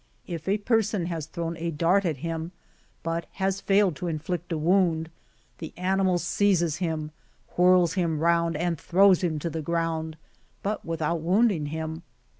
[0.25, 2.53] If a person has thrown a dart at him,
[3.03, 5.11] but has failed to inflict a wound,
[5.59, 7.11] the animal seizes him,
[7.49, 10.17] whirls him round and throws him to the ground,
[10.63, 12.01] but without wounding him.